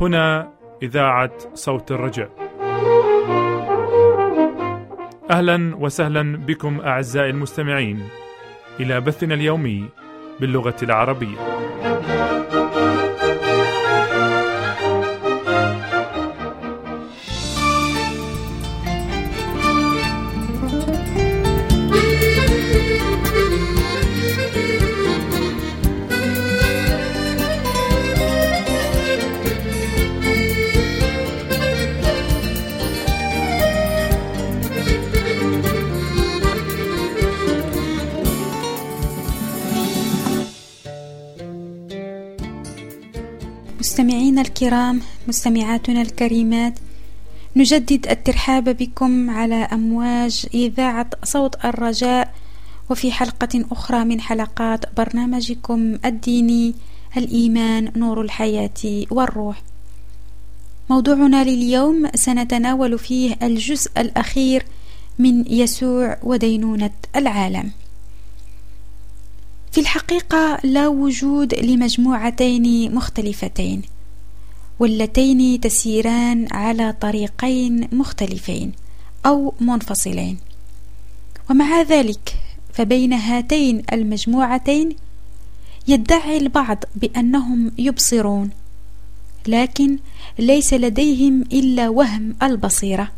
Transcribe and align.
هنا 0.00 0.52
إذاعة 0.82 1.30
صوت 1.54 1.92
الرجاء. 1.92 2.30
أهلا 5.30 5.76
وسهلا 5.76 6.36
بكم 6.36 6.80
أعزائي 6.80 7.30
المستمعين 7.30 8.08
إلى 8.80 9.00
بثنا 9.00 9.34
اليومي 9.34 9.88
باللغة 10.40 10.76
العربية. 10.82 11.38
الكرام 44.56 45.00
مستمعاتنا 45.28 46.02
الكريمات 46.02 46.78
نجدد 47.56 48.06
الترحاب 48.08 48.68
بكم 48.68 49.30
على 49.30 49.54
أمواج 49.54 50.46
إذاعة 50.54 51.10
صوت 51.24 51.64
الرجاء 51.64 52.34
وفي 52.90 53.12
حلقة 53.12 53.64
أخرى 53.72 54.04
من 54.04 54.20
حلقات 54.20 54.96
برنامجكم 54.96 55.98
الديني 56.04 56.74
الإيمان 57.16 57.92
نور 57.96 58.20
الحياة 58.20 59.06
والروح. 59.10 59.62
موضوعنا 60.90 61.44
لليوم 61.44 62.10
سنتناول 62.14 62.98
فيه 62.98 63.36
الجزء 63.42 63.90
الأخير 63.98 64.64
من 65.18 65.52
يسوع 65.52 66.18
ودينونة 66.22 66.90
العالم. 67.16 67.70
في 69.72 69.80
الحقيقة 69.80 70.58
لا 70.64 70.88
وجود 70.88 71.54
لمجموعتين 71.54 72.94
مختلفتين. 72.94 73.95
واللتين 74.78 75.60
تسيران 75.60 76.48
على 76.52 76.94
طريقين 77.00 77.88
مختلفين 77.92 78.72
أو 79.26 79.54
منفصلين. 79.60 80.38
ومع 81.50 81.82
ذلك 81.82 82.34
فبين 82.72 83.12
هاتين 83.12 83.82
المجموعتين 83.92 84.96
يدعي 85.88 86.36
البعض 86.36 86.84
بأنهم 86.94 87.72
يبصرون 87.78 88.50
لكن 89.46 89.98
ليس 90.38 90.74
لديهم 90.74 91.42
إلا 91.42 91.88
وهم 91.88 92.34
البصيرة. 92.42 93.08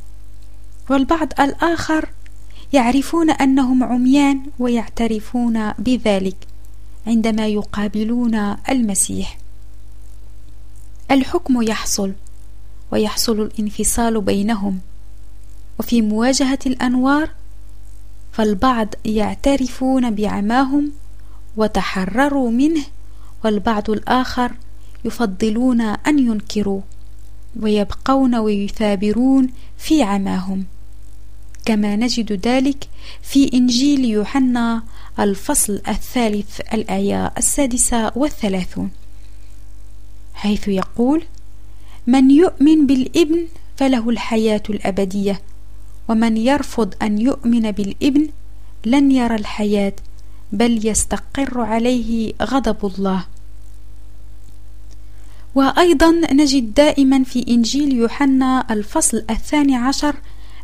والبعض 0.90 1.32
الآخر 1.40 2.08
يعرفون 2.72 3.30
أنهم 3.30 3.84
عميان 3.84 4.40
ويعترفون 4.58 5.72
بذلك 5.72 6.36
عندما 7.06 7.46
يقابلون 7.46 8.56
المسيح. 8.70 9.38
الحكم 11.10 11.62
يحصل 11.62 12.12
ويحصل 12.92 13.40
الانفصال 13.40 14.20
بينهم. 14.20 14.80
وفي 15.78 16.02
مواجهة 16.02 16.58
الأنوار 16.66 17.30
فالبعض 18.32 18.94
يعترفون 19.04 20.14
بعماهم 20.14 20.92
وتحرروا 21.56 22.50
منه 22.50 22.84
والبعض 23.44 23.90
الآخر 23.90 24.52
يفضلون 25.04 25.80
أن 25.80 26.18
ينكروا 26.18 26.80
ويبقون 27.60 28.34
ويثابرون 28.34 29.48
في 29.78 30.02
عماهم. 30.02 30.64
كما 31.64 31.96
نجد 31.96 32.46
ذلك 32.46 32.88
في 33.22 33.50
إنجيل 33.54 34.04
يوحنا 34.04 34.82
الفصل 35.18 35.82
الثالث 35.88 36.60
الآية 36.74 37.32
السادسة 37.38 38.12
والثلاثون. 38.16 38.90
حيث 40.38 40.68
يقول 40.68 41.22
من 42.06 42.30
يؤمن 42.30 42.86
بالإبن 42.86 43.46
فله 43.76 44.10
الحياة 44.10 44.62
الأبدية 44.70 45.40
ومن 46.08 46.36
يرفض 46.36 46.94
أن 47.02 47.18
يؤمن 47.18 47.70
بالإبن 47.70 48.28
لن 48.86 49.10
يرى 49.10 49.34
الحياة 49.34 49.92
بل 50.52 50.86
يستقر 50.86 51.60
عليه 51.60 52.32
غضب 52.42 52.86
الله. 52.86 53.24
وأيضا 55.54 56.10
نجد 56.32 56.74
دائما 56.74 57.24
في 57.24 57.44
إنجيل 57.48 57.92
يوحنا 57.92 58.64
الفصل 58.70 59.24
الثاني 59.30 59.76
عشر 59.76 60.16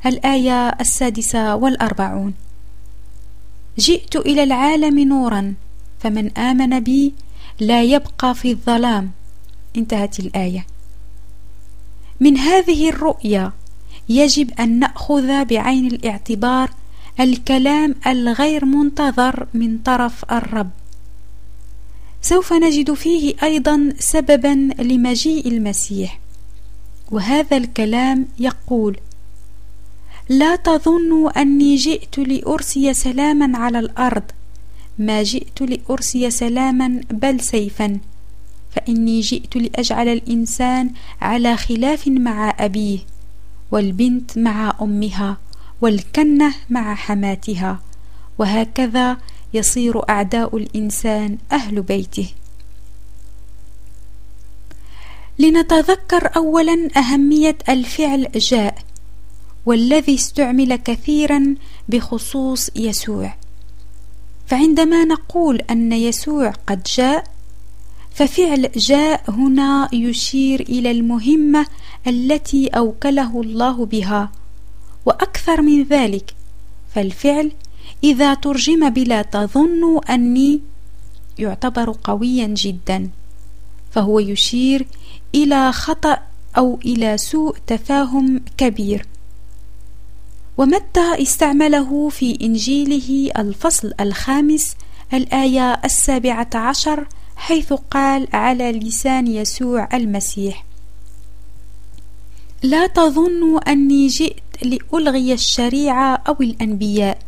الآية 0.07 0.69
السادسة 0.69 1.55
والأربعون 1.57 2.35
جئت 3.79 4.17
إلى 4.17 4.43
العالم 4.43 4.99
نورا 4.99 5.55
فمن 6.01 6.39
آمن 6.39 6.81
بي 6.81 7.13
لا 7.61 7.83
يبقى 7.83 8.35
في 8.35 8.51
الظلام 8.51 9.11
انتهت 9.77 10.21
الآية. 10.21 10.67
من 12.21 12.39
هذه 12.39 12.89
الرؤية 12.89 13.53
يجب 14.09 14.51
أن 14.61 14.79
نأخذ 14.79 15.45
بعين 15.45 15.87
الاعتبار 15.87 16.71
الكلام 17.21 17.95
الغير 18.07 18.65
منتظر 18.65 19.47
من 19.55 19.79
طرف 19.79 20.25
الرب. 20.33 20.71
سوف 22.23 22.53
نجد 22.53 22.93
فيه 22.93 23.35
أيضا 23.43 23.95
سببا 23.99 24.71
لمجيء 24.79 25.49
المسيح. 25.49 26.21
وهذا 27.11 27.57
الكلام 27.57 28.27
يقول 28.39 28.97
لا 30.29 30.57
تظنوا 30.57 31.43
أني 31.43 31.77
جئت 31.77 32.19
لأرسي 32.19 32.95
سلاما 32.95 33.59
على 33.59 33.79
الأرض. 33.79 34.23
ما 34.99 35.23
جئت 35.23 35.63
لأرسي 35.63 36.31
سلاما 36.31 37.01
بل 37.11 37.41
سيفا. 37.41 37.99
فإني 38.75 39.21
جئت 39.21 39.57
لأجعل 39.57 40.09
الإنسان 40.09 40.91
على 41.21 41.57
خلاف 41.57 42.09
مع 42.09 42.55
أبيه 42.59 42.99
والبنت 43.71 44.39
مع 44.39 44.75
أمها 44.83 45.37
والكنة 45.81 46.55
مع 46.71 46.95
حماتها 46.95 47.81
وهكذا 48.39 49.17
يصير 49.55 50.09
أعداء 50.11 50.57
الإنسان 50.57 51.39
أهل 51.53 51.83
بيته. 51.83 52.29
لنتذكر 55.39 56.37
أولا 56.37 56.89
أهمية 56.97 57.57
الفعل 57.69 58.29
جاء 58.35 58.79
والذي 59.67 60.15
استعمل 60.15 60.77
كثيرا 60.77 61.55
بخصوص 61.89 62.71
يسوع. 62.77 63.35
فعندما 64.47 65.05
نقول 65.05 65.61
أن 65.61 65.93
يسوع 65.93 66.51
قد 66.51 66.83
جاء 66.83 67.34
ففعل 68.15 68.71
جاء 68.77 69.31
هنا 69.31 69.89
يشير 69.93 70.61
إلى 70.61 70.91
المهمة 70.91 71.67
التي 72.07 72.69
أوكله 72.69 73.41
الله 73.41 73.87
بها 73.87 74.33
وأكثر 75.07 75.63
من 75.63 75.83
ذلك 75.83 76.35
فالفعل 76.95 77.53
إذا 78.05 78.35
ترجم 78.35 78.91
بلا 78.91 79.23
تظن 79.23 80.01
أني 80.11 80.61
يعتبر 81.39 81.97
قويا 82.05 82.47
جدا 82.47 83.11
فهو 83.91 84.19
يشير 84.19 84.87
إلى 85.35 85.73
خطأ 85.73 86.19
أو 86.57 86.79
إلى 86.85 87.19
سوء 87.19 87.57
تفاهم 87.67 88.41
كبير. 88.57 89.07
ومتى 90.59 91.23
استعمله 91.23 92.09
في 92.09 92.39
إنجيله 92.43 93.31
الفصل 93.39 93.93
الخامس 94.01 94.77
الآية 95.15 95.73
السابعة 95.85 96.51
عشر 96.55 97.07
حيث 97.37 97.73
قال 97.73 98.29
على 98.33 98.73
لسان 98.73 99.27
يسوع 99.27 99.89
المسيح 99.95 100.65
لا 102.65 102.87
تظنوا 102.87 103.73
أني 103.73 104.07
جئت 104.07 104.43
لألغي 104.63 105.33
الشريعة 105.33 106.23
أو 106.29 106.37
الأنبياء 106.41 107.19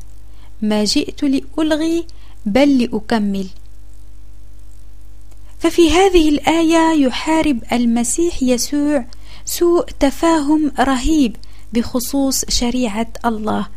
ما 0.62 0.84
جئت 0.84 1.22
لألغي 1.22 2.06
بل 2.46 2.82
لأكمل. 2.82 3.46
ففي 5.58 5.90
هذه 5.90 6.28
الآية 6.28 7.06
يحارب 7.06 7.58
المسيح 7.72 8.42
يسوع 8.42 9.04
سوء 9.44 9.84
تفاهم 9.84 10.72
رهيب 10.80 11.36
بخصوص 11.72 12.44
شريعة 12.48 13.08
الله. 13.24 13.68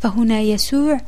فهنا 0.00 0.40
يسوع 0.40 1.00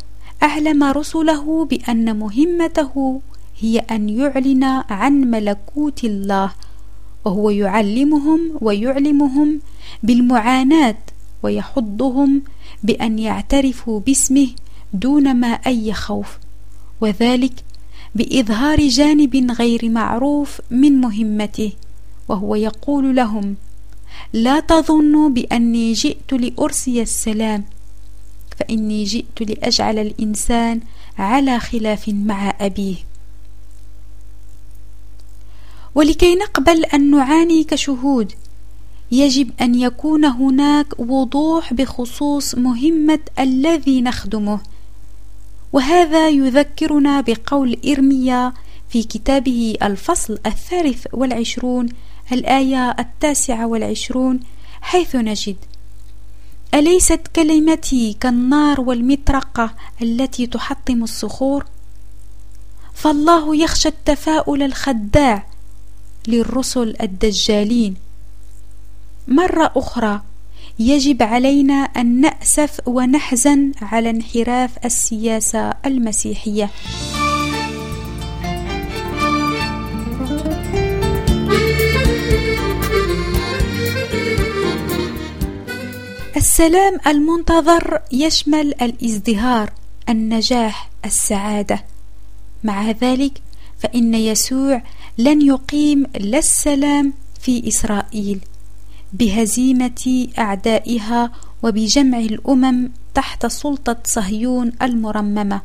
أعلم 0.43 0.85
رسله 0.85 1.65
بأن 1.65 2.17
مهمته 2.19 3.21
هي 3.61 3.79
أن 3.79 4.09
يعلن 4.09 4.65
عن 4.91 5.13
ملكوت 5.13 6.05
الله 6.05 6.53
وهو 7.25 7.51
يعلمهم 7.51 8.41
ويعلمهم 8.61 9.61
بالمعاناة 10.03 10.97
ويحضهم 11.43 12.43
بأن 12.83 13.19
يعترفوا 13.19 14.01
باسمه 14.01 14.49
دون 14.93 15.35
ما 15.37 15.49
أي 15.49 15.93
خوف 15.93 16.39
وذلك 17.01 17.53
بإظهار 18.15 18.89
جانب 18.89 19.51
غير 19.51 19.89
معروف 19.89 20.61
من 20.71 21.01
مهمته 21.01 21.73
وهو 22.29 22.55
يقول 22.55 23.17
لهم 23.17 23.57
لا 24.33 24.61
تظنوا 24.61 25.29
بأني 25.29 25.93
جئت 25.93 26.33
لأرسي 26.33 27.03
السلام 27.03 27.65
فإني 28.59 29.05
جئت 29.05 29.51
لأجعل 29.51 29.99
الإنسان 29.99 30.81
على 31.19 31.61
خلاف 31.61 32.09
مع 32.09 32.55
أبيه. 32.61 32.97
ولكي 35.95 36.35
نقبل 36.35 36.85
أن 36.85 37.11
نعاني 37.11 37.65
كشهود 37.65 38.33
يجب 39.11 39.51
أن 39.61 39.75
يكون 39.75 40.25
هناك 40.25 41.01
وضوح 41.01 41.73
بخصوص 41.73 42.55
مهمة 42.55 43.21
الذي 43.39 44.03
نخدمه 44.03 44.61
وهذا 45.73 46.29
يذكرنا 46.29 47.21
بقول 47.21 47.77
إرميا 47.87 48.53
في 48.89 49.03
كتابه 49.03 49.77
الفصل 49.83 50.39
الثالث 50.47 51.07
والعشرون 51.13 51.89
الآية 52.33 52.91
التاسعة 52.91 53.67
والعشرون 53.67 54.41
حيث 54.81 55.17
نجد 55.17 55.57
أليست 56.75 57.21
كلمتي 57.37 58.13
كالنار 58.21 58.81
والمطرقة 58.81 59.75
التي 60.03 60.47
تحطم 60.47 61.03
الصخور؟ 61.03 61.65
فالله 62.95 63.57
يخشى 63.57 63.89
التفاؤل 63.89 64.63
الخداع 64.63 65.47
للرسل 66.29 66.97
الدجالين 67.01 67.95
مرة 69.29 69.73
أخرى 69.77 70.21
يجب 70.79 71.23
علينا 71.23 71.75
أن 71.75 72.21
نأسف 72.21 72.81
ونحزن 72.87 73.73
على 73.83 74.11
انحراف 74.11 74.71
السياسة 74.85 75.75
المسيحية. 75.87 76.71
السلام 86.37 86.99
المنتظر 87.07 88.01
يشمل 88.13 88.75
الازدهار، 88.83 89.73
النجاح، 90.09 90.91
السعادة. 91.05 91.85
مع 92.65 92.91
ذلك 92.91 93.33
فإن 93.79 94.15
يسوع 94.15 94.83
لن 95.19 95.43
يقيم 95.43 96.07
لا 96.21 96.39
السلام 96.39 97.13
في 97.41 97.69
إسرائيل 97.69 98.41
بهزيمة 99.13 100.29
أعدائها 100.39 101.33
وبجمع 101.63 102.19
الأمم 102.19 102.91
تحت 103.15 103.47
سلطة 103.47 103.97
صهيون 104.05 104.73
المرممة 104.83 105.61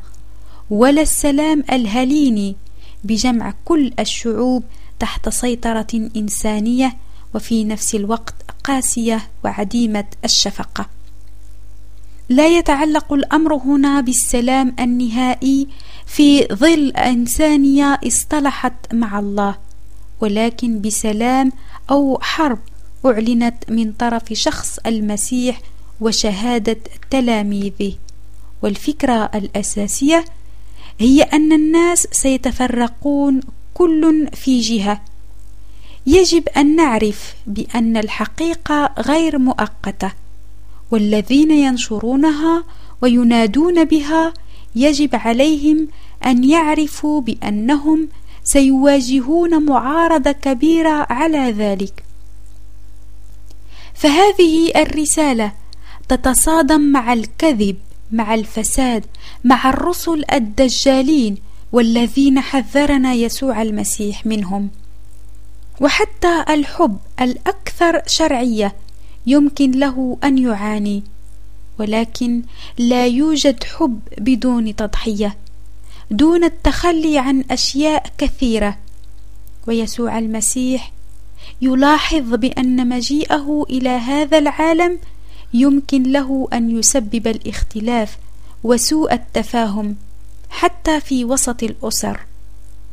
ولا 0.70 1.02
السلام 1.02 1.64
الهليني 1.72 2.56
بجمع 3.04 3.54
كل 3.64 3.92
الشعوب 3.98 4.64
تحت 4.98 5.28
سيطرة 5.28 6.10
إنسانية 6.16 6.96
وفي 7.34 7.64
نفس 7.64 7.94
الوقت 7.94 8.34
قاسية 8.64 9.28
وعديمة 9.44 10.04
الشفقة. 10.24 10.86
لا 12.30 12.46
يتعلق 12.46 13.12
الأمر 13.12 13.54
هنا 13.54 14.00
بالسلام 14.00 14.74
النهائي 14.80 15.68
في 16.06 16.46
ظل 16.52 16.90
إنسانية 16.90 18.00
اصطلحت 18.06 18.94
مع 18.94 19.18
الله 19.18 19.58
ولكن 20.20 20.80
بسلام 20.80 21.52
أو 21.90 22.18
حرب 22.22 22.58
أعلنت 23.06 23.54
من 23.70 23.92
طرف 23.92 24.32
شخص 24.32 24.78
المسيح 24.86 25.60
وشهادة 26.00 26.76
تلاميذه. 27.10 27.92
والفكرة 28.62 29.30
الأساسية 29.34 30.24
هي 30.98 31.22
أن 31.22 31.52
الناس 31.52 32.08
سيتفرقون 32.12 33.40
كل 33.74 34.28
في 34.34 34.60
جهة. 34.60 35.00
يجب 36.06 36.48
أن 36.48 36.76
نعرف 36.76 37.34
بأن 37.46 37.96
الحقيقة 37.96 38.94
غير 38.98 39.38
مؤقتة 39.38 40.12
والذين 40.90 41.50
ينشرونها 41.50 42.64
وينادون 43.02 43.84
بها 43.84 44.34
يجب 44.74 45.10
عليهم 45.12 45.88
أن 46.26 46.44
يعرفوا 46.44 47.20
بأنهم 47.20 48.08
سيواجهون 48.44 49.64
معارضة 49.64 50.32
كبيرة 50.32 51.06
على 51.10 51.54
ذلك. 51.58 52.04
فهذه 53.94 54.72
الرسالة 54.76 55.52
تتصادم 56.08 56.80
مع 56.80 57.12
الكذب 57.12 57.76
مع 58.12 58.34
الفساد 58.34 59.04
مع 59.44 59.70
الرسل 59.70 60.24
الدجالين 60.32 61.36
والذين 61.72 62.40
حذرنا 62.40 63.12
يسوع 63.12 63.62
المسيح 63.62 64.26
منهم. 64.26 64.70
وحتى 65.80 66.44
الحب 66.48 66.98
الأكثر 67.20 68.02
شرعية 68.06 68.74
يمكن 69.26 69.70
له 69.70 70.18
أن 70.24 70.38
يعاني 70.38 71.02
ولكن 71.78 72.42
لا 72.78 73.06
يوجد 73.06 73.64
حب 73.64 74.00
بدون 74.18 74.76
تضحية 74.76 75.36
دون 76.10 76.44
التخلي 76.44 77.18
عن 77.18 77.44
أشياء 77.50 78.06
كثيرة. 78.18 78.78
ويسوع 79.66 80.18
المسيح 80.18 80.92
يلاحظ 81.62 82.34
بأن 82.34 82.88
مجيئه 82.88 83.66
إلى 83.70 83.88
هذا 83.88 84.38
العالم 84.38 84.98
يمكن 85.54 86.02
له 86.02 86.48
أن 86.52 86.78
يسبب 86.78 87.26
الاختلاف 87.26 88.18
وسوء 88.64 89.12
التفاهم 89.12 89.96
حتى 90.50 91.00
في 91.00 91.24
وسط 91.24 91.62
الأسر. 91.62 92.20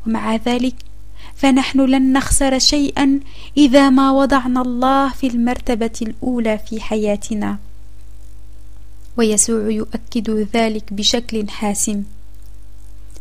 ومع 0.07 0.35
ذلك 0.35 0.75
فنحن 1.37 1.79
لن 1.81 2.13
نخسر 2.13 2.59
شيئا 2.59 3.19
إذا 3.57 3.89
ما 3.89 4.11
وضعنا 4.11 4.61
الله 4.61 5.09
في 5.09 5.27
المرتبة 5.27 5.91
الأولى 6.01 6.57
في 6.57 6.81
حياتنا. 6.81 7.57
ويسوع 9.17 9.71
يؤكد 9.71 10.47
ذلك 10.53 10.93
بشكل 10.93 11.49
حاسم. 11.49 12.03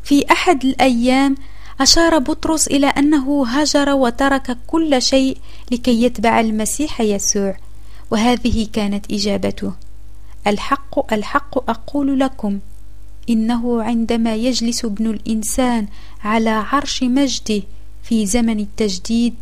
في 0.04 0.24
أحد 0.32 0.64
الأيام 0.64 1.34
أشار 1.80 2.18
بطرس 2.18 2.66
إلى 2.66 2.86
أنه 2.86 3.46
هجر 3.46 3.92
وترك 3.92 4.58
كل 4.66 5.02
شيء 5.02 5.38
لكي 5.70 6.02
يتبع 6.02 6.40
المسيح 6.40 7.00
يسوع 7.00 7.56
وهذه 8.10 8.68
كانت 8.72 9.12
إجابته. 9.12 9.72
الحق 10.46 11.12
الحق 11.12 11.70
أقول 11.70 12.20
لكم 12.20 12.58
إنه 13.30 13.82
عندما 13.82 14.34
يجلس 14.34 14.84
ابن 14.84 15.06
الإنسان 15.06 15.86
على 16.24 16.50
عرش 16.50 17.02
مجده 17.02 17.62
في 18.08 18.26
زمن 18.26 18.60
التجديد 18.60 19.34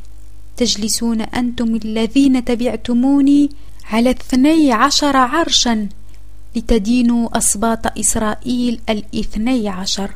تجلسون 0.57 1.21
أنتم 1.21 1.75
الذين 1.75 2.45
تبعتموني 2.45 3.51
على 3.85 4.11
اثني 4.11 4.73
عشر 4.73 5.17
عرشا 5.17 5.89
لتدينوا 6.57 7.39
أسباط 7.39 7.99
إسرائيل 7.99 8.81
الإثني 8.89 9.69
عشر. 9.69 10.11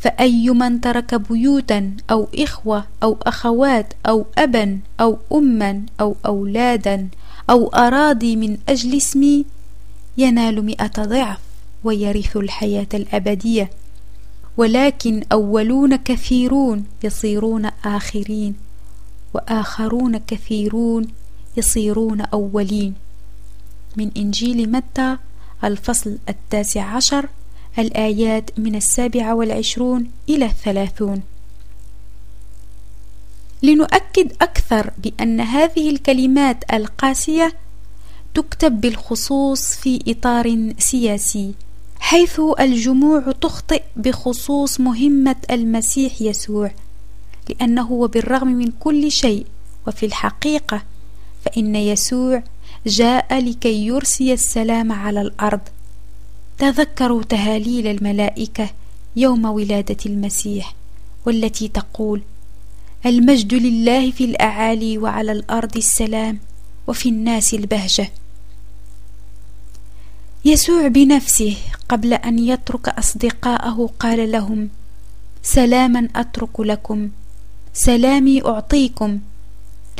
فأي 0.00 0.50
من 0.50 0.80
ترك 0.80 1.14
بيوتا 1.14 1.90
أو 2.10 2.28
إخوة 2.34 2.84
أو 3.02 3.18
أخوات 3.22 3.92
أو 4.06 4.26
أبا 4.38 4.78
أو 5.00 5.18
أما 5.32 5.82
أو 6.00 6.16
أولادا 6.26 7.08
أو 7.50 7.68
أراضي 7.68 8.36
من 8.36 8.58
أجل 8.68 8.96
اسمي 8.96 9.44
ينال 10.18 10.64
مئة 10.64 11.02
ضعف 11.04 11.38
ويرث 11.84 12.36
الحياة 12.36 12.88
الأبدية. 12.94 13.70
ولكن 14.56 15.24
أولون 15.32 15.96
كثيرون 15.96 16.84
يصيرون 17.04 17.70
آخرين 17.84 18.54
وآخرون 19.34 20.18
كثيرون 20.18 21.06
يصيرون 21.56 22.20
أولين. 22.20 22.94
من 23.96 24.10
إنجيل 24.16 24.72
متى 24.72 25.16
الفصل 25.64 26.18
التاسع 26.28 26.82
عشر 26.82 27.28
الآيات 27.78 28.50
من 28.58 28.74
السابعة 28.74 29.34
والعشرون 29.34 30.10
إلى 30.28 30.44
الثلاثون. 30.44 31.22
لنؤكد 33.62 34.32
أكثر 34.42 34.90
بأن 34.98 35.40
هذه 35.40 35.90
الكلمات 35.90 36.72
القاسية 36.72 37.56
تكتب 38.34 38.80
بالخصوص 38.80 39.74
في 39.74 40.00
إطار 40.08 40.72
سياسي 40.78 41.54
حيث 42.04 42.40
الجموع 42.60 43.32
تخطئ 43.40 43.82
بخصوص 43.96 44.80
مهمة 44.80 45.36
المسيح 45.50 46.22
يسوع 46.22 46.70
لأنه 47.48 47.92
وبالرغم 47.92 48.48
من 48.48 48.70
كل 48.80 49.10
شيء 49.10 49.46
وفي 49.86 50.06
الحقيقة 50.06 50.82
فإن 51.44 51.76
يسوع 51.76 52.42
جاء 52.86 53.38
لكي 53.38 53.86
يرسي 53.86 54.32
السلام 54.32 54.92
على 54.92 55.20
الأرض. 55.20 55.60
تذكروا 56.58 57.22
تهاليل 57.22 57.86
الملائكة 57.86 58.70
يوم 59.16 59.44
ولادة 59.44 59.96
المسيح 60.06 60.74
والتي 61.26 61.68
تقول 61.68 62.22
المجد 63.06 63.54
لله 63.54 64.10
في 64.10 64.24
الأعالي 64.24 64.98
وعلى 64.98 65.32
الأرض 65.32 65.76
السلام 65.76 66.38
وفي 66.86 67.08
الناس 67.08 67.54
البهجة. 67.54 68.10
يسوع 70.44 70.88
بنفسه 70.88 71.56
قبل 71.88 72.14
أن 72.14 72.38
يترك 72.38 72.88
أصدقاءه 72.88 73.90
قال 74.00 74.32
لهم 74.32 74.68
سلاما 75.42 76.08
أترك 76.16 76.60
لكم 76.60 77.10
سلامي 77.72 78.44
أعطيكم 78.46 79.18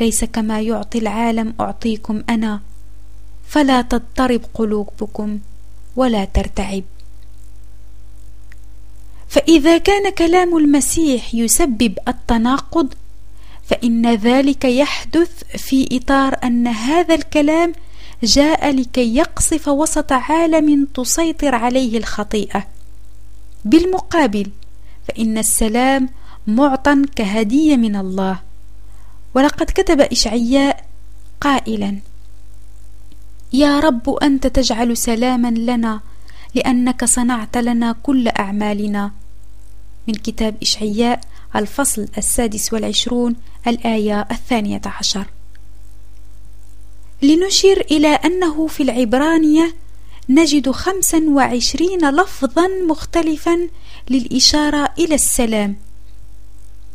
ليس 0.01 0.23
كما 0.23 0.61
يعطي 0.61 0.97
العالم 0.97 1.53
أعطيكم 1.59 2.23
أنا 2.29 2.61
فلا 3.47 3.81
تضطرب 3.81 4.41
قلوبكم 4.53 5.39
ولا 5.95 6.25
ترتعب. 6.25 6.83
فإذا 9.27 9.77
كان 9.77 10.11
كلام 10.11 10.57
المسيح 10.57 11.35
يسبب 11.35 11.97
التناقض 12.07 12.93
فإن 13.65 14.13
ذلك 14.15 14.65
يحدث 14.65 15.43
في 15.57 15.89
إطار 15.91 16.37
أن 16.43 16.67
هذا 16.67 17.15
الكلام 17.15 17.73
جاء 18.23 18.71
لكي 18.71 19.15
يقصف 19.15 19.67
وسط 19.67 20.11
عالم 20.11 20.87
تسيطر 20.93 21.55
عليه 21.55 21.97
الخطيئة. 21.97 22.67
بالمقابل 23.65 24.51
فإن 25.07 25.37
السلام 25.37 26.09
معطى 26.47 27.01
كهدية 27.15 27.75
من 27.75 27.95
الله. 27.95 28.39
ولقد 29.33 29.65
كتب 29.65 30.01
إشعياء 30.01 30.85
قائلا 31.41 31.99
يا 33.53 33.79
رب 33.79 34.09
أنت 34.09 34.47
تجعل 34.47 34.97
سلاما 34.97 35.47
لنا 35.47 35.99
لأنك 36.55 37.05
صنعت 37.05 37.57
لنا 37.57 37.95
كل 38.03 38.27
أعمالنا. 38.27 39.11
من 40.07 40.13
كتاب 40.13 40.55
إشعياء 40.61 41.21
الفصل 41.55 42.07
السادس 42.17 42.73
والعشرون 42.73 43.35
الآية 43.67 44.27
الثانية 44.31 44.81
عشر. 44.85 45.25
لنشير 47.25 47.85
إلى 47.91 48.07
أنه 48.07 48.67
في 48.67 48.83
العبرانية 48.83 49.75
نجد 50.29 50.71
خمسا 50.71 51.23
وعشرين 51.29 52.09
لفظا 52.09 52.67
مختلفا 52.87 53.69
للإشارة 54.09 54.89
إلى 54.99 55.15
السلام. 55.15 55.75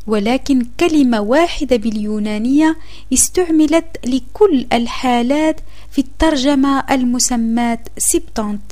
ولكن 0.06 0.66
كلمة 0.80 1.20
واحدة 1.20 1.76
باليونانية 1.76 2.76
استعملت 3.12 3.86
لكل 4.06 4.66
الحالات 4.72 5.60
في 5.92 5.98
الترجمة 5.98 6.84
المسماة 6.90 7.78
سبتانت. 7.98 8.62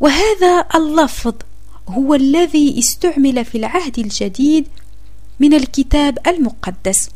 وهذا 0.00 0.64
اللفظ 0.74 1.34
هو 1.88 2.14
الذي 2.14 2.78
استعمل 2.78 3.44
في 3.44 3.58
العهد 3.58 3.98
الجديد 3.98 4.66
من 5.40 5.54
الكتاب 5.54 6.18
المقدس. 6.26 7.08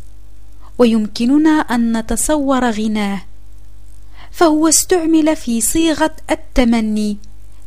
ويمكننا 0.81 1.51
أن 1.51 1.97
نتصور 1.97 2.71
غناه 2.71 3.23
فهو 4.31 4.69
استعمل 4.69 5.37
في 5.37 5.61
صيغة 5.61 6.17
التمني 6.31 7.17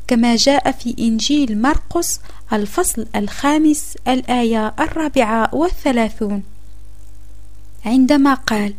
كما 0.07 0.35
جاء 0.35 0.71
في 0.71 0.95
إنجيل 0.99 1.61
مرقس 1.61 2.19
الفصل 2.53 3.07
الخامس 3.15 3.97
الآية 4.07 4.73
الرابعة 4.79 5.55
والثلاثون. 5.55 6.43
عندما 7.85 8.33
قال 8.33 8.73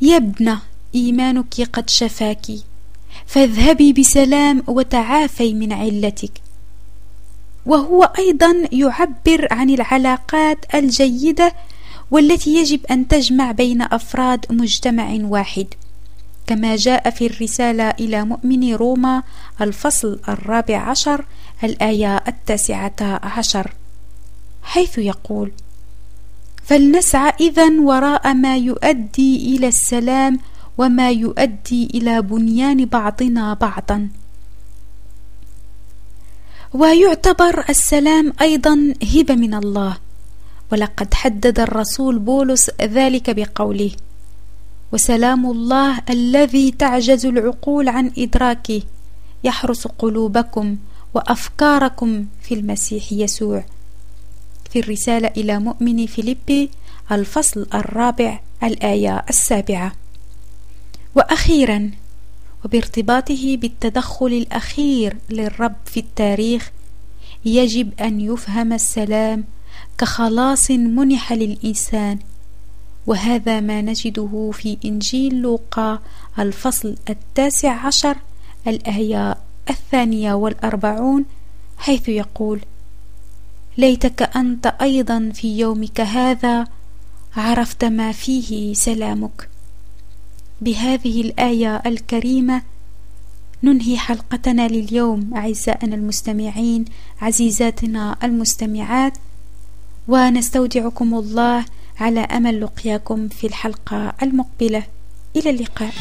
يا 0.00 0.16
ابنة 0.16 0.60
إيمانك 0.94 1.60
قد 1.72 1.90
شفاك 1.90 2.46
فاذهبي 3.26 3.92
بسلام 3.92 4.62
وتعافي 4.66 5.54
من 5.54 5.72
علتك. 5.72 6.32
وهو 7.66 8.02
أيضا 8.18 8.68
يعبر 8.72 9.48
عن 9.50 9.70
العلاقات 9.70 10.74
الجيدة 10.74 11.52
والتي 12.10 12.54
يجب 12.54 12.86
أن 12.86 13.08
تجمع 13.08 13.52
بين 13.52 13.82
أفراد 13.82 14.46
مجتمع 14.50 15.18
واحد 15.22 15.66
كما 16.46 16.76
جاء 16.76 17.10
في 17.10 17.26
الرسالة 17.26 17.90
إلى 17.90 18.24
مؤمني 18.24 18.74
روما 18.74 19.22
الفصل 19.60 20.20
الرابع 20.28 20.76
عشر 20.76 21.24
الآية 21.64 22.16
التاسعة 22.16 23.20
عشر. 23.22 23.74
حيث 24.62 24.98
يقول 24.98 25.52
فلنسعى 26.64 27.32
إذن 27.40 27.78
وراء 27.78 28.34
ما 28.34 28.56
يؤدي 28.56 29.56
إلى 29.56 29.68
السلام 29.68 30.38
وما 30.78 31.10
يؤدي 31.10 31.86
إلى 31.94 32.22
بنيان 32.22 32.84
بعضنا 32.84 33.54
بعضا. 33.54 34.08
ويعتبر 36.74 37.64
السلام 37.68 38.32
أيضا 38.40 38.94
هبة 39.14 39.34
من 39.34 39.54
الله 39.54 39.96
ولقد 40.72 41.14
حدد 41.14 41.60
الرسول 41.60 42.18
بولس 42.18 42.70
ذلك 42.80 43.30
بقوله 43.30 43.90
وسلام 44.92 45.50
الله 45.50 46.02
الذي 46.10 46.70
تعجز 46.70 47.26
العقول 47.26 47.88
عن 47.88 48.12
إدراكه 48.18 48.82
يحرس 49.44 49.86
قلوبكم 49.86 50.76
وأفكاركم 51.14 52.26
في 52.42 52.54
المسيح 52.54 53.12
يسوع. 53.12 53.64
في 54.70 54.78
الرسالة 54.78 55.28
إلى 55.28 55.58
مؤمن 55.58 56.06
فيليبي 56.06 56.70
الفصل 57.12 57.66
الرابع 57.74 58.40
الآية 58.62 59.24
السابعة. 59.28 59.92
وأخيرا 61.14 61.90
وبارتباطه 62.64 63.56
بالتدخل 63.56 64.26
الأخير 64.26 65.16
للرب 65.30 65.74
في 65.86 66.00
التاريخ 66.00 66.70
يجب 67.44 68.00
أن 68.00 68.20
يفهم 68.20 68.72
السلام 68.72 69.44
كخلاص 70.00 70.70
منح 70.70 71.32
للإنسان. 71.32 72.18
وهذا 73.06 73.60
ما 73.60 73.82
نجده 73.82 74.50
في 74.54 74.78
إنجيل 74.84 75.34
لوقا 75.34 75.98
الفصل 76.38 76.96
التاسع 77.10 77.86
عشر 77.86 78.16
الآية 78.66 79.36
الثانية 79.70 80.34
والأربعون 80.34 81.24
حيث 81.78 82.08
يقول 82.08 82.60
ليتك 83.78 84.36
أنت 84.36 84.66
أيضا 84.66 85.30
في 85.34 85.58
يومك 85.58 86.00
هذا 86.00 86.66
عرفت 87.36 87.84
ما 87.84 88.12
فيه 88.12 88.74
سلامك. 88.74 89.48
بهذه 90.60 91.20
الآية 91.20 91.82
الكريمة 91.86 92.62
ننهي 93.62 93.98
حلقتنا 93.98 94.68
لليوم 94.68 95.34
أعزائنا 95.36 95.94
المستمعين 95.94 96.84
عزيزاتنا 97.20 98.16
المستمعات. 98.24 99.18
ونستودعكم 100.10 101.14
الله 101.14 101.64
على 102.00 102.20
أمل 102.20 102.60
لقياكم 102.60 103.28
في 103.28 103.46
الحلقة 103.46 104.12
المقبلة. 104.22 104.82
إلى 105.36 105.50
اللقاء. 105.50 105.92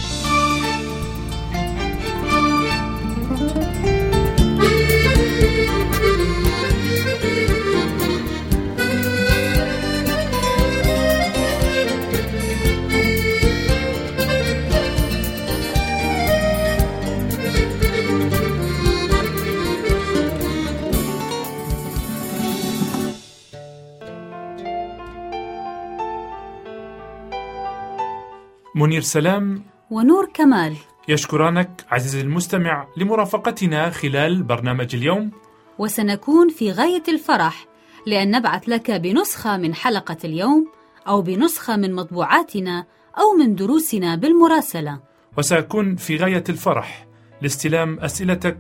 منير 28.80 29.02
سلام 29.02 29.64
ونور 29.92 30.30
كمال. 30.34 30.76
يشكرانك 31.08 31.86
عزيزي 31.92 32.22
المستمع 32.22 32.88
لمرافقتنا 32.98 33.90
خلال 33.90 34.44
برنامج 34.44 34.96
اليوم. 34.96 35.32
وسنكون 35.80 36.50
في 36.50 36.72
غاية 36.72 37.04
الفرح 37.08 37.66
لأن 38.06 38.32
نبعث 38.32 38.70
لك 38.70 38.92
بنسخة 38.92 39.58
من 39.58 39.76
حلقة 39.76 40.18
اليوم 40.24 40.68
أو 41.08 41.22
بنسخة 41.22 41.76
من 41.76 41.94
مطبوعاتنا 41.94 42.86
أو 43.18 43.38
من 43.40 43.56
دروسنا 43.56 44.16
بالمراسلة. 44.16 45.00
وسأكون 45.38 45.96
في 45.96 46.18
غاية 46.18 46.44
الفرح 46.50 47.08
لاستلام 47.42 48.00
أسئلتك 48.00 48.58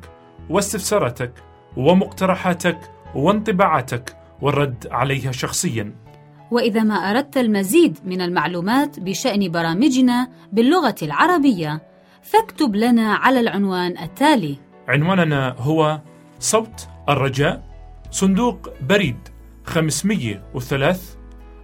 واستفساراتك 0.49 1.33
ومقترحاتك 1.77 2.79
وانطباعاتك 3.15 4.17
والرد 4.41 4.88
عليها 4.91 5.31
شخصياً. 5.31 6.09
وإذا 6.51 6.84
ما 6.84 6.96
أردت 6.96 7.38
المزيد 7.38 7.98
من 8.06 8.22
المعلومات 8.22 9.00
بشأن 9.00 9.51
برامجنا 9.51 10.27
باللغة 10.51 10.96
العربية 11.01 11.82
فاكتب 12.24 12.75
لنا 12.75 13.13
على 13.13 13.39
العنوان 13.39 13.98
التالي. 13.98 14.58
عنواننا 14.88 15.56
هو 15.58 16.01
صوت 16.39 16.88
الرجاء 17.10 17.63
صندوق 18.12 18.70
بريد 18.82 19.18
503 19.65 21.00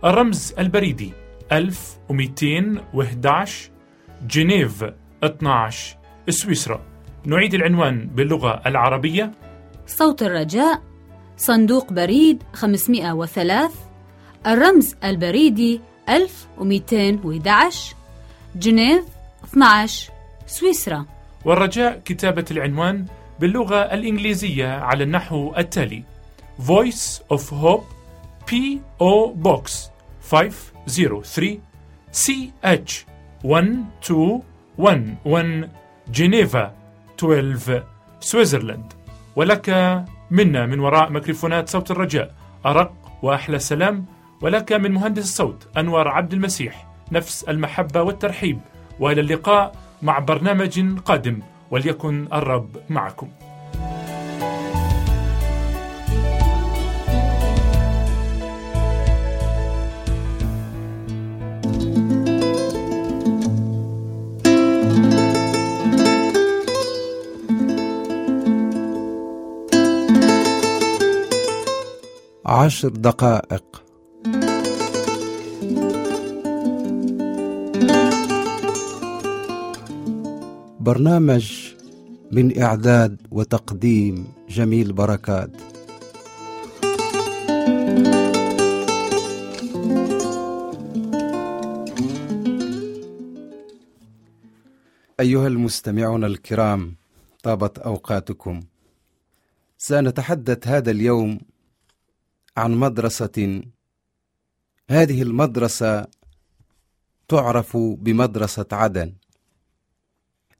الرمز 0.05 0.53
البريدي 0.59 1.13
1211 1.51 3.71
جنيف 4.27 4.85
12 5.23 5.97
سويسرا. 6.29 6.81
نعيد 7.25 7.53
العنوان 7.53 8.07
باللغة 8.07 8.61
العربية. 8.65 9.31
صوت 9.87 10.23
الرجاء 10.23 10.81
صندوق 11.37 11.93
بريد 11.93 12.43
503 12.53 13.69
الرمز 14.47 14.95
البريدي 15.03 15.81
1211 16.09 17.95
جنيف 18.55 19.05
12 19.43 20.11
سويسرا 20.47 21.05
والرجاء 21.45 22.01
كتابة 22.05 22.45
العنوان 22.51 23.05
باللغة 23.39 23.75
الإنجليزية 23.75 24.67
على 24.67 25.03
النحو 25.03 25.53
التالي 25.57 26.03
Voice 26.67 27.19
of 27.37 27.41
Hope 27.51 27.83
P.O. 28.51 29.33
Box 29.43 29.71
503 30.31 31.59
CH 32.11 33.05
1211 33.45 35.69
جنيفا 36.11 36.73
12 37.19 37.83
سويسرلاند 38.19 38.93
ولك 39.35 39.69
منا 40.31 40.65
من 40.65 40.79
وراء 40.79 41.09
ميكروفونات 41.09 41.69
صوت 41.69 41.91
الرجاء 41.91 42.33
أرق 42.65 42.93
وأحلى 43.23 43.59
سلام 43.59 44.05
ولك 44.41 44.73
من 44.73 44.91
مهندس 44.91 45.23
الصوت 45.23 45.67
أنور 45.77 46.07
عبد 46.07 46.33
المسيح 46.33 46.87
نفس 47.11 47.43
المحبة 47.43 48.01
والترحيب 48.01 48.59
وإلى 48.99 49.21
اللقاء 49.21 49.75
مع 50.01 50.19
برنامج 50.19 50.99
قادم 50.99 51.39
وليكن 51.71 52.27
الرب 52.33 52.77
معكم. 52.89 53.29
عشر 72.45 72.89
دقائق. 72.89 73.84
برنامج 80.85 81.73
من 82.31 82.61
إعداد 82.61 83.21
وتقديم 83.31 84.27
جميل 84.49 84.93
بركات. 84.93 85.51
أيها 95.19 95.47
المستمعون 95.47 96.23
الكرام 96.23 96.95
طابت 97.43 97.79
أوقاتكم. 97.79 98.59
سنتحدث 99.77 100.67
هذا 100.67 100.91
اليوم 100.91 101.39
عن 102.57 102.71
مدرسة. 102.71 103.63
هذه 104.89 105.21
المدرسة 105.21 106.07
تعرف 107.27 107.77
بمدرسة 107.77 108.65
عدن. 108.71 109.13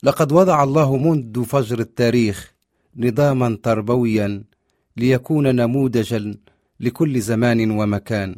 لقد 0.06 0.32
وضع 0.32 0.64
الله 0.64 0.98
منذ 0.98 1.44
فجر 1.44 1.80
التاريخ 1.80 2.54
نظاما 2.96 3.58
تربويا 3.64 4.44
ليكون 4.98 5.56
نموذجا 5.56 6.36
لكل 6.80 7.22
زمان 7.22 7.72
ومكان. 7.72 8.36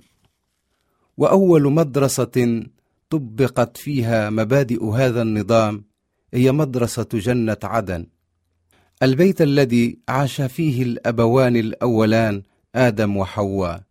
وأول 1.17 1.73
مدرسة 1.73 2.63
طبقت 3.09 3.77
فيها 3.77 4.29
مبادئ 4.29 4.85
هذا 4.85 5.21
النظام 5.21 5.83
هي 6.33 6.51
مدرسة 6.51 7.07
جنة 7.13 7.57
عدن. 7.63 8.07
البيت 9.03 9.41
الذي 9.41 9.99
عاش 10.09 10.41
فيه 10.41 10.83
الأبوان 10.83 11.55
الأولان 11.55 12.43
آدم 12.75 13.17
وحواء. 13.17 13.83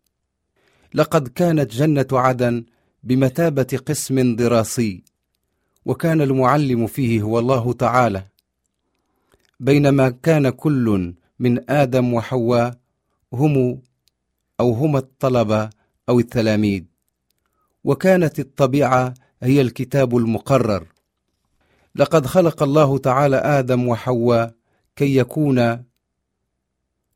لقد 0.93 1.27
كانت 1.27 1.71
جنة 1.73 2.07
عدن 2.11 2.65
بمثابة 3.03 3.79
قسم 3.85 4.35
دراسي 4.35 5.03
وكان 5.87 6.21
المعلم 6.21 6.87
فيه 6.87 7.21
هو 7.21 7.39
الله 7.39 7.73
تعالى. 7.73 8.23
بينما 9.59 10.09
كان 10.09 10.49
كل 10.49 11.13
من 11.39 11.69
آدم 11.71 12.13
وحواء 12.13 12.77
هم 13.33 13.81
أو 14.59 14.71
هما 14.71 14.99
الطلبة 14.99 15.69
أو 16.09 16.19
التلاميذ. 16.19 16.83
وكانت 17.83 18.39
الطبيعة 18.39 19.13
هي 19.43 19.61
الكتاب 19.61 20.17
المقرر. 20.17 20.87
لقد 21.95 22.25
خلق 22.25 22.63
الله 22.63 22.97
تعالى 22.97 23.37
آدم 23.37 23.87
وحواء 23.87 24.53
كي 24.95 25.17
يكون 25.17 25.83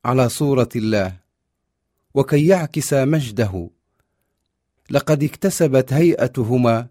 على 0.05 0.29
صورة 0.29 0.69
الله 0.75 1.15
وكي 2.13 2.47
يعكس 2.47 2.93
مجده. 2.93 3.69
لقد 4.89 5.23
اكتسبت 5.23 5.93
هيئتهما 5.93 6.87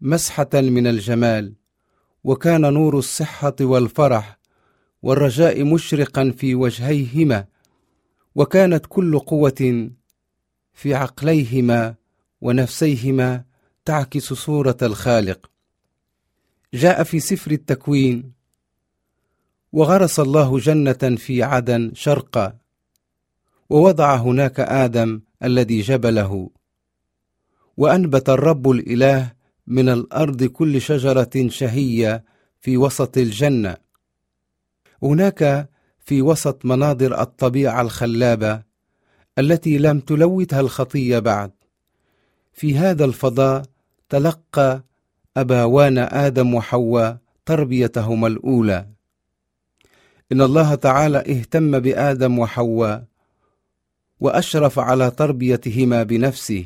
مسحة 0.00 0.48
من 0.54 0.86
الجمال 0.86 1.54
وكان 2.24 2.60
نور 2.60 2.98
الصحة 2.98 3.54
والفرح 3.60 4.38
والرجاء 5.02 5.64
مشرقا 5.64 6.34
في 6.36 6.54
وجهيهما 6.54 7.44
وكانت 8.34 8.86
كل 8.88 9.18
قوة 9.18 9.90
في 10.72 10.94
عقليهما 10.94 11.94
ونفسيهما 12.40 13.44
تعكس 13.84 14.32
صورة 14.32 14.76
الخالق. 14.82 15.50
جاء 16.74 17.02
في 17.02 17.20
سفر 17.20 17.50
التكوين 17.50 18.32
وغرس 19.72 20.20
الله 20.20 20.58
جنة 20.58 21.16
في 21.16 21.42
عدن 21.42 21.90
شرقا 21.94 22.58
ووضع 23.70 24.16
هناك 24.16 24.60
آدم 24.60 25.20
الذي 25.42 25.80
جبله 25.80 26.50
وأنبت 27.76 28.28
الرب 28.28 28.70
الإله 28.70 29.32
من 29.68 29.88
الأرض 29.88 30.44
كل 30.44 30.80
شجرة 30.80 31.48
شهية 31.48 32.24
في 32.60 32.76
وسط 32.76 33.18
الجنة. 33.18 33.76
هناك 35.02 35.68
في 35.98 36.22
وسط 36.22 36.64
مناظر 36.64 37.20
الطبيعة 37.20 37.82
الخلابة 37.82 38.62
التي 39.38 39.78
لم 39.78 40.00
تلوثها 40.00 40.60
الخطية 40.60 41.18
بعد. 41.18 41.50
في 42.52 42.78
هذا 42.78 43.04
الفضاء 43.04 43.62
تلقى 44.08 44.84
اباوان 45.36 45.98
آدم 45.98 46.54
وحواء 46.54 47.18
تربيتهما 47.46 48.26
الأولى. 48.26 48.88
إن 50.32 50.42
الله 50.42 50.74
تعالى 50.74 51.18
اهتم 51.18 51.78
بآدم 51.78 52.38
وحواء 52.38 53.04
وأشرف 54.20 54.78
على 54.78 55.10
تربيتهما 55.10 56.02
بنفسه. 56.02 56.64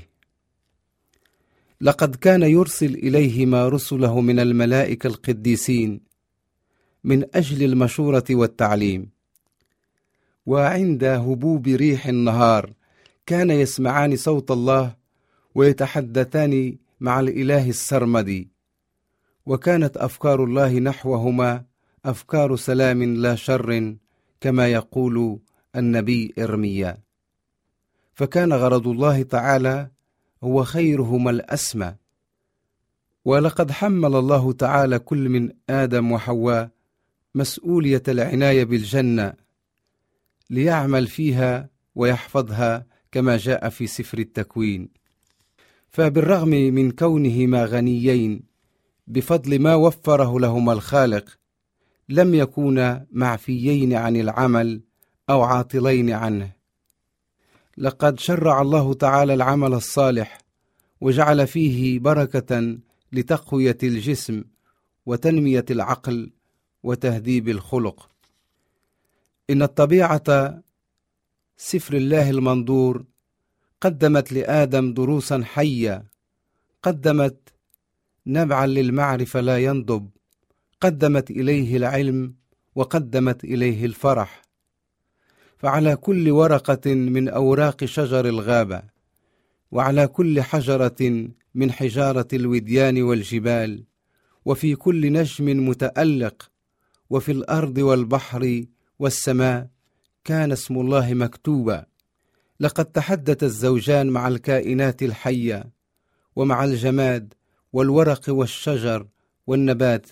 لقد 1.82 2.16
كان 2.16 2.42
يرسل 2.42 2.94
إليهما 2.94 3.68
رسله 3.68 4.20
من 4.20 4.40
الملائكة 4.40 5.06
القديسين 5.06 6.00
من 7.04 7.24
أجل 7.34 7.62
المشورة 7.62 8.24
والتعليم. 8.30 9.10
وعند 10.46 11.04
هبوب 11.04 11.68
ريح 11.68 12.06
النهار 12.06 12.72
كان 13.26 13.50
يسمعان 13.50 14.16
صوت 14.16 14.50
الله 14.50 14.94
ويتحدثان 15.54 16.76
مع 17.00 17.20
الإله 17.20 17.68
السرمدي. 17.68 18.48
وكانت 19.46 19.96
أفكار 19.96 20.44
الله 20.44 20.78
نحوهما 20.78 21.64
أفكار 22.04 22.56
سلام 22.56 23.02
لا 23.02 23.34
شر 23.34 23.96
كما 24.40 24.68
يقول 24.68 25.38
النبي 25.76 26.34
إرميا. 26.38 26.98
فكان 28.14 28.52
غرض 28.52 28.88
الله 28.88 29.22
تعالى 29.22 29.90
هو 30.44 30.64
خيرهما 30.64 31.30
الأسمى. 31.30 31.94
ولقد 33.24 33.70
حمل 33.70 34.16
الله 34.16 34.52
تعالى 34.52 34.98
كل 34.98 35.28
من 35.28 35.50
آدم 35.70 36.12
وحواء 36.12 36.70
مسؤولية 37.34 38.02
العناية 38.08 38.64
بالجنة 38.64 39.34
ليعمل 40.50 41.06
فيها 41.06 41.68
ويحفظها 41.94 42.86
كما 43.12 43.36
جاء 43.36 43.68
في 43.68 43.86
سفر 43.86 44.18
التكوين. 44.18 44.88
فبالرغم 45.88 46.48
من 46.48 46.90
كونهما 46.90 47.64
غنيين 47.64 48.42
بفضل 49.06 49.58
ما 49.58 49.74
وفره 49.74 50.40
لهما 50.40 50.72
الخالق 50.72 51.38
لم 52.08 52.34
يكونا 52.34 53.06
معفيين 53.12 53.94
عن 53.94 54.16
العمل 54.16 54.82
أو 55.30 55.42
عاطلين 55.42 56.10
عنه. 56.10 56.61
لقد 57.78 58.18
شرع 58.18 58.62
الله 58.62 58.94
تعالى 58.94 59.34
العمل 59.34 59.74
الصالح 59.74 60.38
وجعل 61.00 61.46
فيه 61.46 61.98
بركة 61.98 62.78
لتقوية 63.12 63.78
الجسم 63.82 64.44
وتنمية 65.06 65.64
العقل 65.70 66.30
وتهذيب 66.82 67.48
الخلق. 67.48 68.10
إن 69.50 69.62
الطبيعة 69.62 70.62
سفر 71.56 71.96
الله 71.96 72.30
المنظور 72.30 73.04
قدمت 73.80 74.32
لآدم 74.32 74.94
دروسا 74.94 75.42
حية 75.44 76.04
قدمت 76.82 77.48
نبعا 78.26 78.66
للمعرفة 78.66 79.40
لا 79.40 79.58
ينضب 79.58 80.10
قدمت 80.80 81.30
إليه 81.30 81.76
العلم 81.76 82.34
وقدمت 82.74 83.44
إليه 83.44 83.84
الفرح. 83.86 84.42
فعلى 85.62 85.96
كل 85.96 86.30
ورقة 86.30 86.94
من 86.94 87.28
أوراق 87.28 87.84
شجر 87.84 88.28
الغابة 88.28 88.82
وعلى 89.70 90.06
كل 90.06 90.42
حجرة 90.42 91.28
من 91.54 91.72
حجارة 91.72 92.28
الوديان 92.32 93.02
والجبال 93.02 93.84
وفي 94.44 94.74
كل 94.74 95.12
نجم 95.12 95.68
متألق 95.68 96.50
وفي 97.10 97.32
الأرض 97.32 97.78
والبحر 97.78 98.64
والسماء 98.98 99.68
كان 100.24 100.52
اسم 100.52 100.78
الله 100.80 101.14
مكتوبا. 101.14 101.86
لقد 102.60 102.84
تحدث 102.84 103.42
الزوجان 103.44 104.06
مع 104.10 104.28
الكائنات 104.28 105.02
الحية 105.02 105.70
ومع 106.36 106.64
الجماد 106.64 107.34
والورق 107.72 108.22
والشجر 108.28 109.06
والنبات 109.46 110.06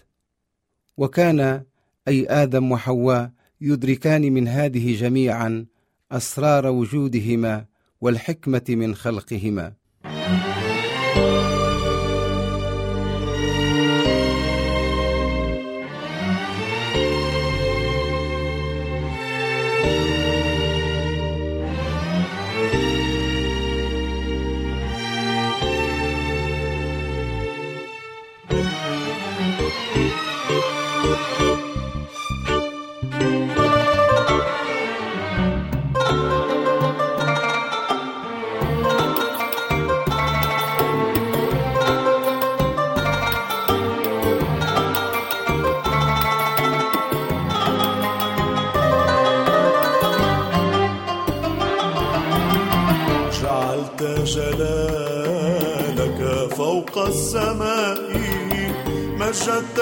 وكان 0.97 1.63
أي 2.09 2.27
آدم 2.29 2.73
وحواء 2.73 3.31
يدركان 3.61 4.33
من 4.33 4.49
هذه 4.49 4.97
جميعا 4.97 5.67
أسرار 6.13 6.67
وجودهما 6.67 7.65
والحكمة 8.01 8.65
من 8.69 8.95
خلقهما. 8.95 9.73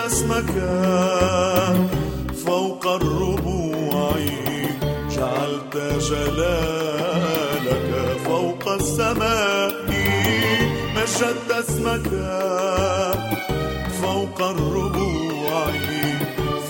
اسمك 0.09 0.55
فوق 2.47 2.85
الربوع 2.87 4.17
جعلت 5.11 5.75
جلالك 6.11 7.91
فوق 8.25 8.65
السماء. 8.81 9.73
مجدت 10.97 11.51
اسمك 11.51 12.11
فوق 14.03 14.39
الربوع 14.41 15.67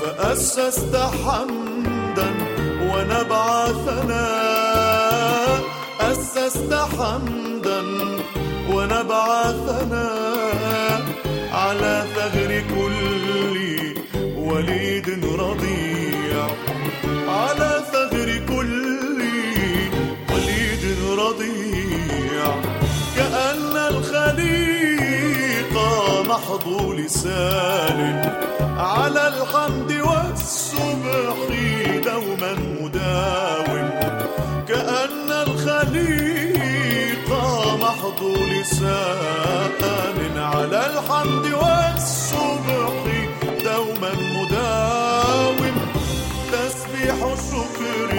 فأسست 0.00 0.94
حمدا 0.96 2.30
ونبع 2.90 3.46
ثناء 3.86 5.60
أسست 6.00 6.72
حمدا 6.74 7.80
ونبع 8.72 9.26
ثناء 9.66 10.07
محض 26.58 26.90
لسان 26.90 28.00
على 28.78 29.28
الحمد 29.28 29.92
والسبح 29.92 31.36
دوما 32.04 32.52
مداوم 32.80 33.88
كأن 34.68 35.30
الخليقة 35.46 36.66
محض 37.76 38.22
لسان 38.50 40.38
على 40.38 40.86
الحمد 40.86 41.46
والسبح 41.46 42.92
دوما 43.64 44.12
مداوم 44.34 45.76
تسبيح 46.52 47.18
شكر 47.50 48.10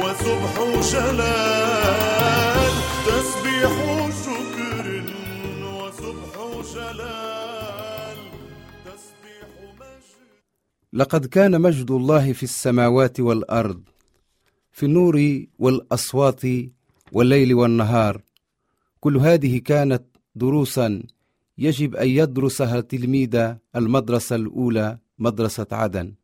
وسبح 0.00 0.54
جلال 0.92 2.72
تسبيح 3.06 3.72
شكر 4.24 4.86
وسبح 5.64 6.34
جلال. 6.74 7.19
لقد 10.92 11.26
كان 11.26 11.60
مجد 11.60 11.90
الله 11.90 12.32
في 12.32 12.42
السماوات 12.42 13.20
والأرض 13.20 13.82
في 14.72 14.86
النور 14.86 15.44
والأصوات 15.58 16.42
والليل 17.12 17.54
والنهار. 17.54 18.22
كل 19.00 19.16
هذه 19.16 19.58
كانت 19.58 20.02
دروسا 20.34 21.02
يجب 21.58 21.96
أن 21.96 22.08
يدرسها 22.08 22.80
تلميذ 22.80 23.54
المدرسة 23.76 24.36
الأولى 24.36 24.98
مدرسة 25.18 25.66
عدن. 25.72 26.14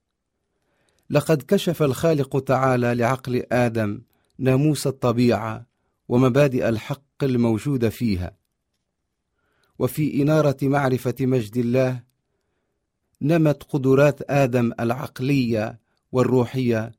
لقد 1.10 1.42
كشف 1.42 1.82
الخالق 1.82 2.38
تعالى 2.40 2.94
لعقل 2.94 3.42
آدم 3.52 4.00
ناموس 4.38 4.86
الطبيعة 4.86 5.66
ومبادئ 6.08 6.68
الحق 6.68 7.24
الموجودة 7.24 7.88
فيها. 7.88 8.36
وفي 9.78 10.22
إنارة 10.22 10.56
معرفة 10.62 11.14
مجد 11.20 11.56
الله 11.56 12.05
نمت 13.22 13.62
قدرات 13.62 14.30
آدم 14.30 14.72
العقلية 14.80 15.78
والروحية 16.12 16.92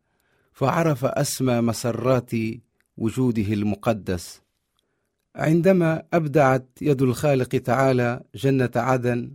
فعرف 0.54 1.06
أسمى 1.06 1.62
مسرات 1.62 2.32
وجوده 2.98 3.54
المقدس. 3.54 4.42
عندما 5.36 6.04
أبدعت 6.14 6.68
يد 6.82 7.02
الخالق 7.02 7.48
تعالى 7.48 8.24
جنة 8.36 8.72
عدن 8.76 9.34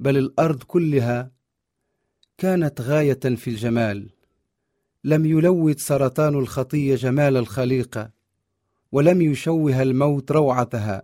بل 0.00 0.16
الأرض 0.16 0.62
كلها 0.62 1.30
كانت 2.38 2.80
غاية 2.80 3.20
في 3.20 3.50
الجمال. 3.50 4.10
لم 5.04 5.26
يلوث 5.26 5.78
سرطان 5.78 6.34
الخطيه 6.34 6.94
جمال 6.94 7.36
الخليقه 7.36 8.10
ولم 8.92 9.22
يشوه 9.22 9.82
الموت 9.82 10.32
روعتها. 10.32 11.02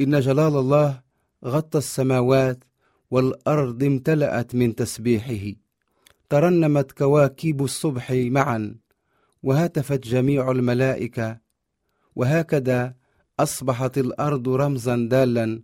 إن 0.00 0.20
جلال 0.20 0.56
الله 0.56 1.00
غطى 1.44 1.78
السماوات 1.78 2.64
والأرض 3.10 3.82
امتلأت 3.84 4.54
من 4.54 4.74
تسبيحه. 4.74 5.52
ترنمت 6.28 6.92
كواكب 6.92 7.64
الصبح 7.64 8.10
معا 8.10 8.74
وهتفت 9.42 10.06
جميع 10.06 10.50
الملائكة. 10.50 11.38
وهكذا 12.16 12.94
أصبحت 13.40 13.98
الأرض 13.98 14.48
رمزا 14.48 15.08
دالا 15.10 15.62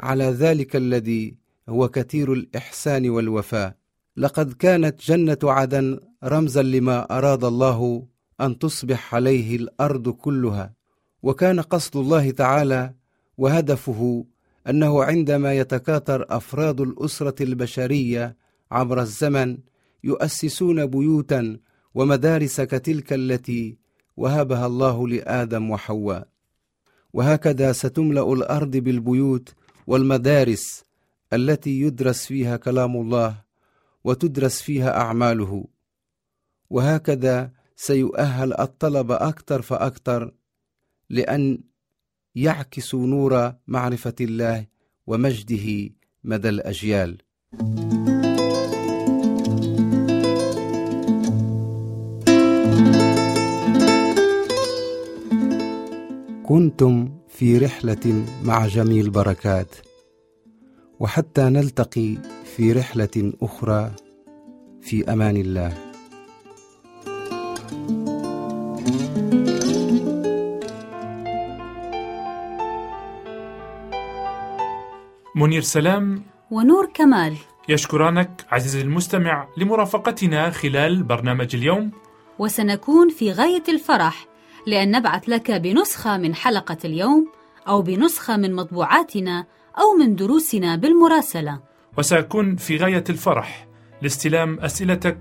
على 0.00 0.24
ذلك 0.24 0.76
الذي 0.76 1.36
هو 1.68 1.88
كثير 1.88 2.32
الإحسان 2.32 3.10
والوفاء. 3.10 3.76
لقد 4.16 4.52
كانت 4.52 5.00
جنة 5.00 5.38
عدن 5.44 6.00
رمزا 6.24 6.62
لما 6.62 7.18
أراد 7.18 7.44
الله 7.44 8.06
أن 8.40 8.58
تصبح 8.58 9.14
عليه 9.14 9.56
الأرض 9.56 10.08
كلها. 10.08 10.74
وكان 11.22 11.60
قصد 11.60 11.96
الله 11.96 12.30
تعالى 12.30 12.94
وهدفه 13.38 14.24
أنه 14.68 15.04
عندما 15.04 15.54
يتكاثر 15.54 16.26
أفراد 16.30 16.80
الأسرة 16.80 17.42
البشرية 17.42 18.36
عبر 18.70 19.00
الزمن 19.00 19.58
يؤسسون 20.04 20.86
بيوتا 20.86 21.58
ومدارس 21.94 22.60
كتلك 22.60 23.12
التي 23.12 23.78
وهبها 24.16 24.66
الله 24.66 25.08
لآدم 25.08 25.70
وحواء. 25.70 26.28
وهكذا 27.12 27.72
ستملأ 27.72 28.32
الأرض 28.32 28.70
بالبيوت 28.70 29.54
والمدارس 29.86 30.84
التي 31.32 31.80
يدرس 31.80 32.26
فيها 32.26 32.56
كلام 32.56 32.96
الله 32.96 33.42
وتدرس 34.04 34.62
فيها 34.62 35.00
أعماله. 35.00 35.64
وهكذا 36.70 37.50
سيؤهل 37.76 38.60
الطلبه 38.60 39.14
أكثر 39.14 39.62
فأكثر 39.62 40.32
لأن 41.10 41.58
يعكسوا 42.36 43.06
نور 43.06 43.52
معرفة 43.66 44.14
الله 44.20 44.66
ومجده 45.06 45.90
مدى 46.24 46.48
الأجيال. 46.48 47.18
كنتم 56.44 57.08
في 57.28 57.58
رحلة 57.58 58.24
مع 58.44 58.66
جميل 58.66 59.10
بركات 59.10 59.74
وحتى 61.00 61.42
نلتقي 61.42 62.14
في 62.56 62.72
رحلة 62.72 63.32
أخرى 63.42 63.92
في 64.80 65.12
أمان 65.12 65.36
الله. 65.36 65.85
منير 75.36 75.62
سلام 75.62 76.22
ونور 76.50 76.90
كمال. 76.94 77.36
يشكرانك 77.68 78.44
عزيزي 78.50 78.80
المستمع 78.80 79.48
لمرافقتنا 79.56 80.50
خلال 80.50 81.02
برنامج 81.02 81.56
اليوم. 81.56 81.90
وسنكون 82.38 83.08
في 83.08 83.32
غاية 83.32 83.62
الفرح 83.68 84.26
لأن 84.66 84.90
نبعث 84.90 85.28
لك 85.28 85.50
بنسخة 85.50 86.16
من 86.16 86.34
حلقة 86.34 86.76
اليوم 86.84 87.32
أو 87.68 87.82
بنسخة 87.82 88.36
من 88.36 88.54
مطبوعاتنا 88.54 89.46
أو 89.78 89.96
من 89.98 90.16
دروسنا 90.16 90.76
بالمراسلة. 90.76 91.60
وسأكون 91.98 92.56
في 92.56 92.76
غاية 92.76 93.04
الفرح 93.10 93.66
لاستلام 94.02 94.60
أسئلتك 94.60 95.18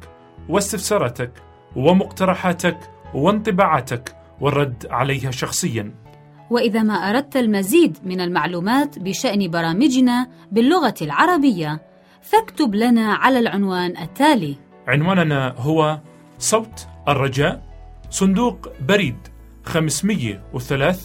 واستفساراتك 0.50 1.32
ومقترحاتك 1.76 2.78
وانطباعاتك 3.14 4.16
والرد 4.42 4.88
عليها 4.90 5.32
شخصيا. 5.32 6.05
وإذا 6.50 6.84
ما 6.84 6.94
أردت 6.94 7.38
المزيد 7.38 7.98
من 8.04 8.22
المعلومات 8.22 9.00
بشأن 9.00 9.52
برامجنا 9.52 10.28
باللغة 10.52 10.96
العربية 11.02 11.82
فاكتب 12.22 12.76
لنا 12.76 13.14
على 13.14 13.40
العنوان 13.40 13.98
التالي. 13.98 14.56
عنواننا 14.88 15.56
هو 15.58 16.00
صوت 16.40 16.88
الرجاء 17.08 17.64
صندوق 18.10 18.70
بريد 18.88 19.18
503 19.64 21.00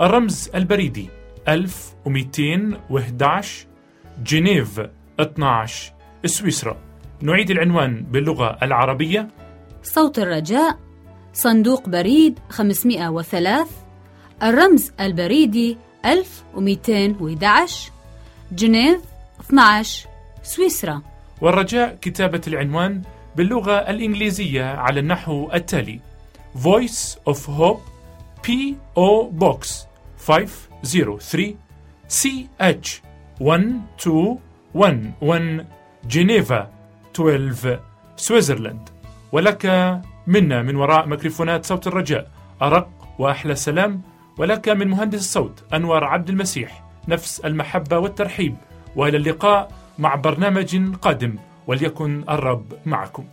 الرمز 0.00 0.50
البريدي 0.54 1.08
1211 1.48 3.66
جنيف 4.22 4.80
12 5.20 5.92
سويسرا. 6.24 6.76
نعيد 7.22 7.50
العنوان 7.50 8.02
باللغة 8.02 8.58
العربية. 8.62 9.28
صوت 9.82 10.18
الرجاء 10.18 10.78
صندوق 11.32 11.88
بريد 11.88 12.38
503 12.48 13.87
الرمز 14.42 14.92
البريدي 15.00 15.76
1211 16.04 17.90
جنيف 18.52 19.00
12 19.40 20.08
سويسرا. 20.42 21.02
والرجاء 21.40 21.98
كتابة 22.00 22.40
العنوان 22.48 23.02
باللغة 23.36 23.72
الإنجليزية 23.72 24.64
على 24.64 25.00
النحو 25.00 25.50
التالي. 25.54 26.00
Voice 26.54 27.16
of 27.30 27.38
Hope 27.46 27.80
P.O. 28.46 29.30
Box 29.40 29.68
503 30.26 31.54
CH 32.08 32.88
1211 33.40 35.64
جنيفا 36.04 36.70
12 37.14 37.80
سويسرلاند 38.16 38.88
ولك 39.32 39.66
منا 40.26 40.62
من 40.62 40.76
وراء 40.76 41.06
ميكروفونات 41.06 41.66
صوت 41.66 41.86
الرجاء. 41.86 42.30
أرق 42.62 42.90
وأحلى 43.18 43.54
سلام. 43.54 44.02
ولك 44.38 44.68
من 44.68 44.88
مهندس 44.88 45.18
الصوت 45.18 45.64
أنور 45.74 46.04
عبد 46.04 46.28
المسيح 46.28 46.84
نفس 47.08 47.40
المحبة 47.40 47.98
والترحيب 47.98 48.56
وإلى 48.96 49.16
اللقاء 49.16 49.72
مع 49.98 50.14
برنامج 50.14 50.96
قادم 51.02 51.36
وليكن 51.66 52.24
الرب 52.28 52.72
معكم. 52.86 53.24